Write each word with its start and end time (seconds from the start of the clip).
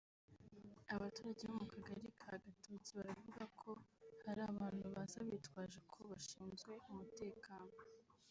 Abaturage 0.95 1.43
bo 1.49 1.55
mu 1.61 1.65
kagari 1.73 2.05
ka 2.21 2.31
Gatoki 2.43 2.91
baravuga 2.99 3.43
ko 3.59 3.69
hari 4.25 4.41
abantu 4.51 4.85
baza 4.93 5.19
bitwaje 5.29 5.79
ko 5.91 5.99
bashinzwe 6.11 6.71
umutekano 6.89 7.75